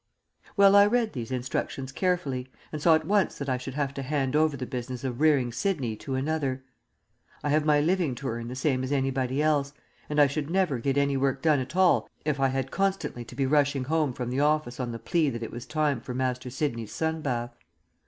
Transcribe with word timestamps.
Well, 0.57 0.75
I 0.75 0.87
read 0.87 1.13
these 1.13 1.29
instructions 1.31 1.91
carefully, 1.91 2.47
and 2.71 2.81
saw 2.81 2.95
at 2.95 3.05
once 3.05 3.37
that 3.37 3.47
I 3.47 3.59
should 3.59 3.75
have 3.75 3.93
to 3.93 4.01
hand 4.01 4.35
over 4.35 4.57
the 4.57 4.65
business 4.65 5.03
of 5.03 5.21
rearing 5.21 5.51
Sidney 5.53 5.95
to 5.97 6.15
another. 6.15 6.63
I 7.43 7.49
have 7.49 7.65
my 7.67 7.79
living 7.79 8.15
to 8.15 8.27
earn 8.27 8.47
the 8.47 8.55
same 8.55 8.83
as 8.83 8.91
anybody 8.91 9.43
else, 9.43 9.73
and 10.09 10.19
I 10.19 10.25
should 10.25 10.49
never 10.49 10.79
get 10.79 10.97
any 10.97 11.17
work 11.17 11.43
done 11.43 11.59
at 11.59 11.75
all 11.75 12.09
if 12.25 12.39
I 12.39 12.47
had 12.47 12.71
constantly 12.71 13.23
to 13.25 13.35
be 13.35 13.45
rushing 13.45 13.83
home 13.83 14.11
from 14.11 14.31
the 14.31 14.39
office 14.39 14.79
on 14.79 14.91
the 14.91 14.97
plea 14.97 15.29
that 15.29 15.43
it 15.43 15.51
was 15.51 15.67
time 15.67 16.01
for 16.01 16.15
Master 16.15 16.49
Sidney's 16.49 16.91
sun 16.91 17.21
bath. 17.21 17.55